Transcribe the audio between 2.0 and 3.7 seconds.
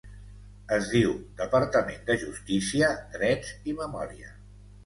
de Justícia, Drets